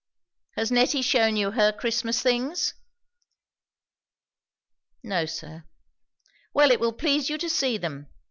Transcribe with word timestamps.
"Has 0.57 0.71
Nettie 0.71 1.03
shewn 1.03 1.37
you 1.37 1.51
her 1.51 1.71
Christmas 1.71 2.23
things?" 2.23 2.73
"No, 5.03 5.27
sir." 5.27 5.65
"Well, 6.55 6.71
it 6.71 6.79
will 6.79 6.93
please 6.93 7.29
you 7.29 7.37
to 7.37 7.47
see 7.47 7.77
them. 7.77 8.07